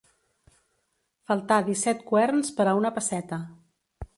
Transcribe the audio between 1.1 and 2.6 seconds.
Faltar disset qüerns